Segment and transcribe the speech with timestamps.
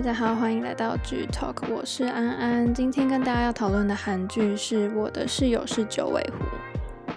[0.00, 2.72] 大家好，欢迎来到剧 Talk，我是安安。
[2.72, 7.12] 今天跟大家要讨论的韩剧是《我的室友是九尾狐》，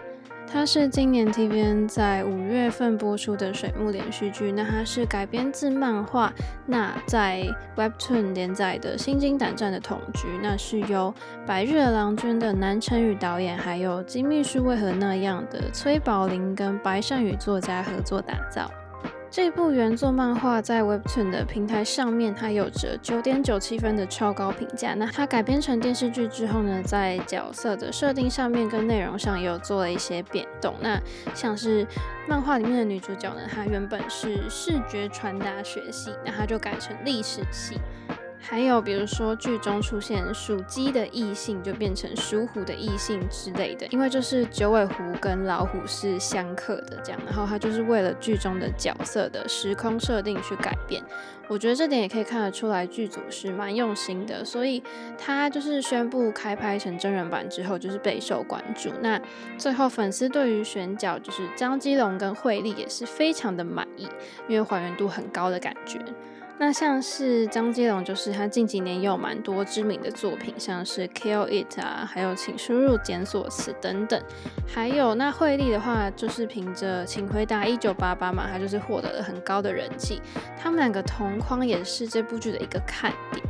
[0.52, 4.52] 它是今年 TVN 在五月份播出的水木连续剧。
[4.52, 6.34] 那它是改编自漫画，
[6.66, 7.46] 那在
[7.78, 11.14] Webtoon 连载的《心惊胆战的同居》，那是由
[11.46, 18.70] 白日郎君的南成宇导演，还有金秘书为何那样的崔宝林跟白善宇作家合作打造。
[19.36, 24.94] 这部原作漫画在 Webtoon 的平台上面，它有着九点九七分的超高评价。
[24.94, 30.76] 那它改编成电视剧之后呢，在角色的设定上面跟内容上也有做了一些变动。
[30.82, 31.02] 那
[31.34, 31.84] 像是
[32.28, 37.80] 漫画里面的女主角呢，她原本是视觉传达学系，那她就改成历史系。
[38.46, 51.02] 还有比如说剧中出现属鸡的异性就变成属虎的异性之类的，因为就是九尾狐跟老虎是相克的这样，然后他就是为了剧中的角色的时空设定去改变，
[51.48, 54.84] 我觉得这点也可以看得出来剧组是蛮用心的，所以
[55.18, 59.20] 他就是宣布开拍成真人版之后就是备受关注，那
[59.58, 64.08] 最后粉丝对于选角就是张基龙跟惠利也是非常的满意，
[64.50, 65.98] 因为还原度很高的感觉。
[66.60, 74.22] 那像是张基龙，就是他近几年也有蛮多知名的作品，像是《Kill It》啊，还有《请输入检索词》等等。
[74.68, 80.22] 还有那惠利的话，就是凭着《请回答一九八八》嘛，他就是获得了很高的人气。
[80.58, 83.44] 他们两个同框也是这部剧的一个看点。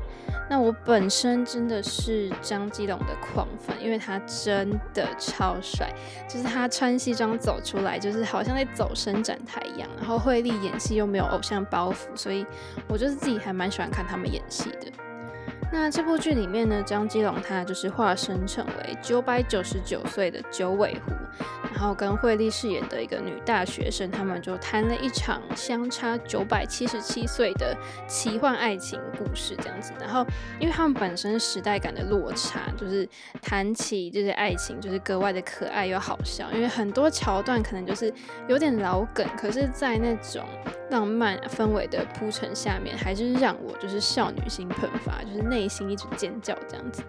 [0.49, 5.91] 那我本身真的是张基龙的狂粉，因为他真的超帅，
[6.27, 9.89] 就是他穿西装走出来，就是好像在走伸展台一样。
[9.97, 12.45] 然后惠利演戏又没有偶像包袱，所以
[12.87, 14.91] 我就是自己还蛮喜欢看他们演戏的。
[15.71, 21.11] 那这部剧里面呢，张基龙他就是化身成为九百九十九岁的九尾狐。
[21.73, 27.75] 然后跟惠利饰演的一个女大学生，他们就谈了一场相差九百七十七岁的
[28.07, 29.91] 奇幻爱情故事，这样子。
[29.99, 30.23] 然后，
[30.59, 33.09] 因为他们本身时代感的落差，就是
[33.41, 36.51] 谈起这些爱情，就是格外的可爱又好笑。
[36.53, 38.13] 因为很多桥段可能就是
[38.47, 40.45] 有点老梗，可是，在那种
[40.91, 47.01] 浪漫氛围的铺陈下面，还是让我就是少女心喷发，就是内心一直尖叫这样子。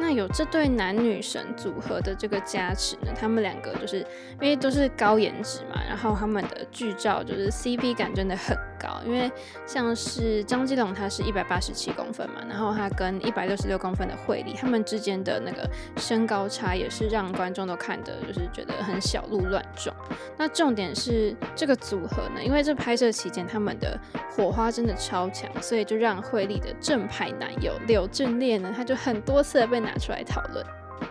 [0.00, 3.98] 那有这对男女神组合的这个加持呢，他们两个就是
[4.40, 9.30] 因为都是高颜值嘛，然后他们的剧照就是 CP 感真的很高，因为
[9.66, 19.94] 像是张基龙他是一百八十七公分嘛，然后他跟一百六十六公分的惠利，他们之间的那个身高差也是让观众都看得就是觉得很小鹿乱撞。
[20.38, 23.98] 那重点是这个组合呢，因为这拍摄期间他们的
[24.30, 29.80] 火花真的超强，所以就让惠利的正牌男友柳俊烈呢，他就很多次被。
[29.80, 30.62] 拿出来讨论，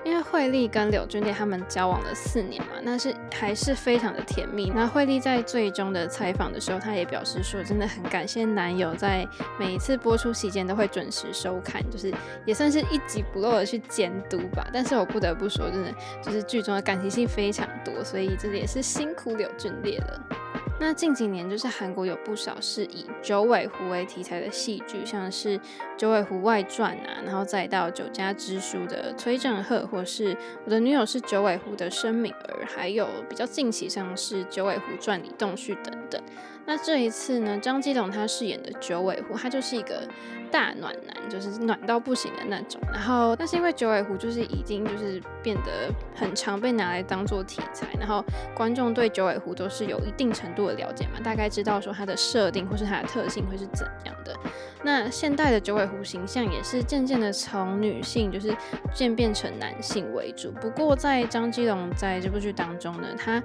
[0.03, 4.71] 因为惠利跟柳俊烈他们交往了四年嘛，那是还是非常的甜蜜。
[4.75, 9.27] 那惠利在最终的采访的时候，她也表示说，真的很感谢男友在
[9.59, 12.13] 每一次播出期间都会准时收看，就是
[12.45, 14.67] 也算是一集不漏的去监督吧。
[14.73, 20.48] 但是我不得不说，真的就是剧中的感情戏非常多，所以这也是辛苦柳俊烈了。
[20.81, 25.57] 那近几年，就是韩国有不少是以九尾狐为题材的戏剧，像是
[25.97, 36.23] 《九尾狐外传》啊，然后再到《九家之书》的崔正赫，或是我的女友是九尾狐的申敏儿，还有比较近期像是《九尾狐传》李栋旭等等。
[36.65, 40.07] 那这一次呢，张基龙他饰演的九尾狐，他就是一个
[40.51, 42.79] 大暖男，就是暖到不行的那种。
[42.93, 54.37] 然后，但是因为九尾狐就是已经就是变得很常被拿来当做题材，然后观众对九尾狐都是有一定程度的了解嘛，大概知道说它的设定或是它的特性会是怎样的。
[54.83, 58.55] 那现代的九尾狐形象也是渐渐的从女性就是
[58.93, 60.51] 渐变成男性为主。
[60.61, 63.43] 不过在张基龙在这部剧当中呢，他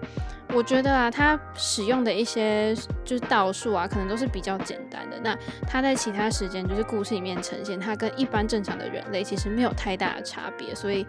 [0.54, 2.72] 我觉得啊，他使用的一些
[3.04, 5.18] 就是道术啊，可能都是比较简单的。
[5.18, 10.72] 那他在其他时间就是故事里面呈现，他跟一般正常的人类其实没有太大的差别。
[10.72, 11.04] 所以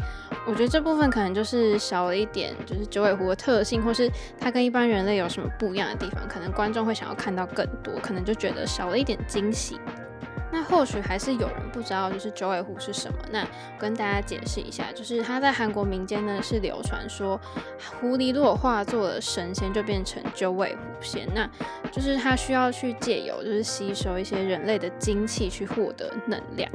[0.47, 4.09] 我觉得这部分可能就是少了一点，就是九尾狐的特性，或是
[4.39, 9.79] 他跟一般人类有什么不一样的地方，可能观众会想要看到更多，可能就觉得少了一点惊喜。
[10.55, 13.17] 那或许还是有人不知道，就是九尾狐是什么。
[13.29, 13.45] 那
[13.77, 17.37] 跟大家解释一下，就是它在韩国民间呢是流传说，
[17.99, 21.27] 狐狸如果化作了神仙，就变成九尾狐仙。
[21.35, 21.45] 那
[21.91, 26.71] 就是它需要去借由就是吸收一些人类的精气去获得能量。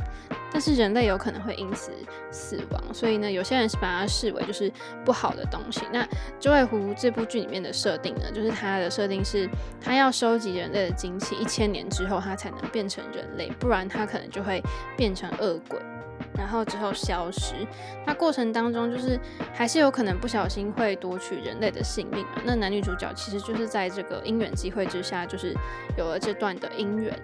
[0.52, 1.92] 但是人类有可能会因此
[2.30, 4.70] 死亡，所以呢，有些人是把它视为就是
[5.04, 5.82] 不好的东西。
[5.92, 6.06] 那
[6.38, 9.48] 九尾狐这部剧里面的设定呢，就是它的设定是，
[9.80, 14.60] 它要收集人类的精气，一千年之后它才能变成人类，不然它可能就会
[14.96, 15.78] 变成恶鬼，
[16.36, 17.54] 然后之后消失。
[18.04, 19.18] 那过程当中就是
[19.54, 22.42] 还是有可能不小心会夺取人类的性命嘛。
[22.44, 25.54] 那男女主角其实就是在这个因缘机会之下，就是
[25.96, 27.16] 有了这段的姻缘。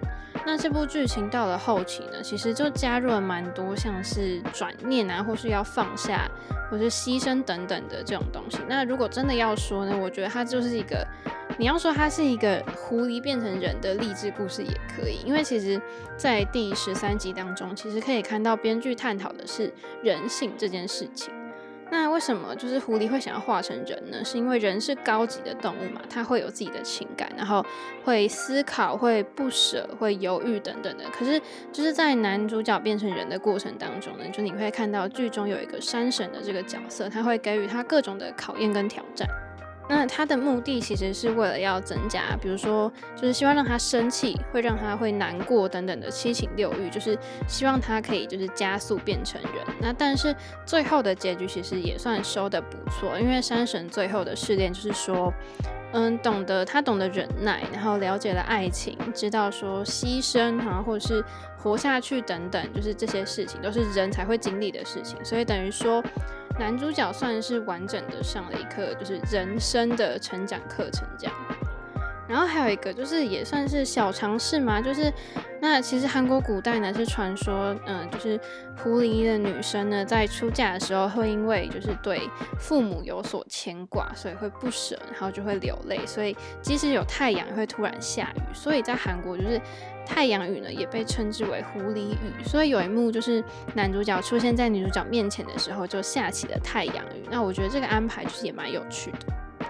[0.47, 6.25] 那这部剧情到了后期呢，其实就加入了蛮多像是转念啊，或是要放下，
[6.71, 8.59] 或是牺牲等等的这种东西。
[8.65, 11.05] 那如果真的要说呢，我觉得它就是一个，
[11.59, 15.79] 你要说它是一个狐狸变成人的励志故事也可以，因为其实
[16.15, 19.69] 在第十三集当中，其实可以看到编剧探讨的是
[20.01, 21.33] 人性这件事情。
[21.89, 24.23] 那为什么就是狐狸会想要化成人呢？
[24.23, 27.65] 是因为人是高级的动物嘛，它会有自己的情感，然后
[28.03, 31.05] 会思考、会不舍、会犹豫等等的。
[31.11, 31.41] 可是
[31.71, 39.27] 就是在男主角变成人的过程当中呢，就你会看到剧中有一个山神的这个角色，他会给予他各种的考验跟挑战。
[39.89, 47.17] 那他的目的其实是为了要增加，比如说，就是希望让他生气，会让他会难过等等的七情六欲，就是
[47.47, 49.65] 希望他可以就是加速变成人。
[49.79, 50.35] 那但是
[50.65, 55.33] 最后的结局其实也算收得不错，因为山神最后的试炼就是说，
[55.93, 61.23] 嗯，懂得他懂得忍耐，然后了解了爱情，知道说牺牲啊，或者是
[61.57, 66.03] 活下去等等，就是这些事情都是人才会经历的事情，所以等于说。
[66.59, 71.33] 男主角算是完整的上了一课，就是人生的成长课程这样。
[72.27, 75.11] 然后还有一个就是也算是小尝试嘛，就是
[75.61, 78.39] 那其实韩国古代呢是传说，嗯，就是
[78.83, 82.21] 狐狸的女生呢在出嫁的时候会因为就是对
[82.59, 86.05] 父母有所牵挂，所以会不舍，然后就会流泪。
[86.05, 89.59] 所以即使有太阳也会突然下雨，所以在韩国就是
[90.05, 92.43] 太阳雨呢也被称之为狐狸雨。
[92.43, 93.43] 所以有一幕就是
[93.73, 97.27] 男主角出现在女主角面前的时候就下起了太阳雨。
[97.31, 99.19] 那我觉得这个安排就是也蛮有趣的。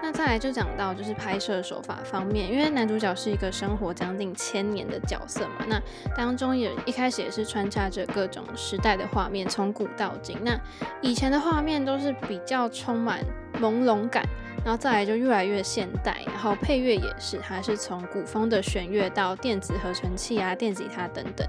[0.02, 5.82] 那再来就讲到就是拍摄手法方面，因为男主角是一个生活将近千年的角色嘛，那
[6.16, 10.38] 当中也一开始也是穿插着各种时代的画面，从古到今。
[10.44, 10.58] 那
[11.02, 13.24] 以前的画面都是比较充满
[13.60, 14.24] 朦胧感。
[14.66, 21.48] 然后再来就越来越现代，然后配乐也是，它是从古风的弦乐到电子合成器啊、电吉他等等，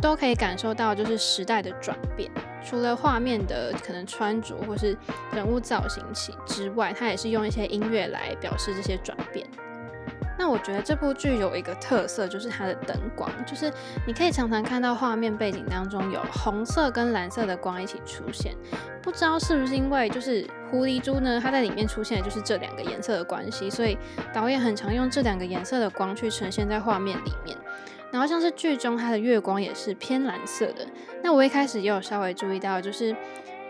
[0.00, 2.28] 都可以感受到就是时代的转变。
[2.68, 4.94] 除了画面的可能穿着或是
[5.32, 9.46] 人物造型起之外，它也是用一些音乐来表示这些转变。
[10.38, 13.72] 那我觉得这部剧有一个特色，就是它的灯光，就是
[14.06, 18.54] 你可以常常看到画面背景当中有红色跟蓝色的光一起出现，
[19.02, 23.96] 不知道是不是因为就是狐狸珠呢，它在里面出现的就是这两个颜色的关系，所以
[24.32, 27.56] 导演很常用这两个颜色的光去呈现在画面里面。
[28.10, 30.86] 然后像是剧中它的月光也是偏蓝色的，
[31.22, 33.14] 那我一开始也有稍微注意到，就是。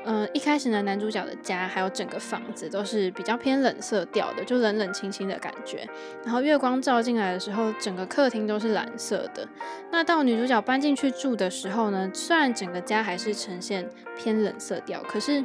[0.05, 5.87] 嗯，一开始呢，男主角的家还有整个房子都是比较偏冷色调的，就冷冷清清的感觉。
[6.25, 9.47] 然后月光照进来的时候，整个客厅都是蓝色的。
[9.91, 13.87] 那到女主角搬进去住的时候呢，虽然整个家还是呈现
[14.17, 15.45] 偏冷色调，可是。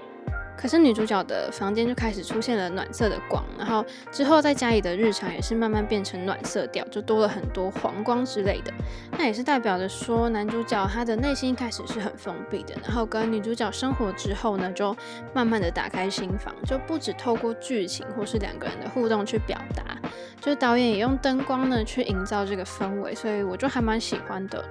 [0.55, 8.71] 可是女主角的房间就开始出现了暖色的光，然后之后在家里的日常也是慢慢变成暖色调，就多了很多黄光之类的。
[9.17, 14.95] 那也是代表着说，男主角他的内心一开始是很封闭的，然后跟女主角生活之后呢，就
[15.33, 19.97] 慢慢的打开心房，就不止透过剧情或是两个人的互动去表达，
[20.39, 24.63] 就导演也用灯光呢去营造这个氛围，所以我就还蛮喜欢的。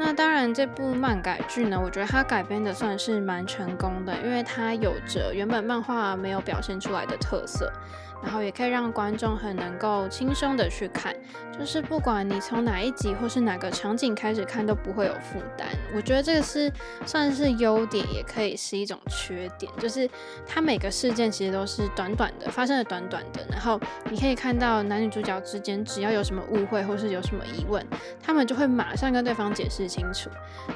[0.00, 7.72] 那当然，这部漫改剧呢，我觉得它改编的算是蛮成功的，因为它有着原本漫画没有表现出来的特色。
[8.22, 11.14] 然后也可以让观众很能够轻松的去看，
[11.58, 15.66] 就是不管你从哪一集或是哪个场景开始看都不会有负担。
[15.94, 16.72] 我觉得这个是
[17.06, 20.08] 算是优点，也可以是一种缺点，就是
[20.46, 27.84] 它每个事件其实都是短短的，发生的短短的，然后你可以看到男女主角之间只要有什么误会或是有什么疑问，
[28.22, 30.28] 他们就会马上跟对方解释清楚。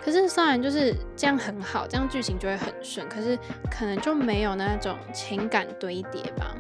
[0.03, 3.37] 可是虽然就是这样很好，这样剧情就会很顺，可是
[3.71, 6.55] 可能就没有那种情感堆叠吧。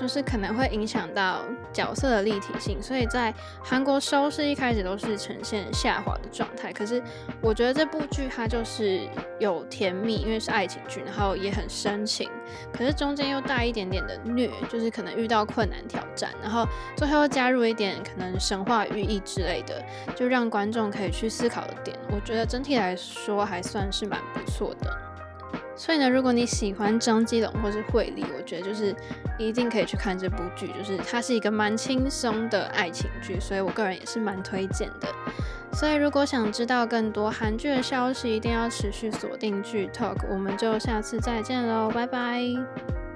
[0.00, 6.72] 就是可能会影响到角色的立体性，所以在韩国收视一开始都是呈现下滑的状态。
[6.72, 7.02] 可是
[7.42, 9.06] 我觉得这部剧它就是
[9.38, 12.30] 有甜蜜，因为是爱情剧，然后也很深情，
[12.72, 16.66] 可是中间又带一点点的虐，就是可能遇到困难挑战，然后
[16.96, 19.84] 最后加入一点可能神话寓意之类的，
[20.16, 21.94] 就让观众可以去思考的点。
[22.10, 25.09] 我觉得整体来说还算是蛮不错的。
[25.76, 28.94] 所以呢，如果你喜欢张基龙或是惠利，我觉得就是
[29.38, 35.08] 一定可以去看这部剧，就是它是一个蛮轻松的爱情剧，所以我个人也是蛮推荐的。
[35.72, 43.09] 所以如果想知道更多韩剧的消息，一定要持续锁定剧 Talk，我们就下次再见喽，拜拜。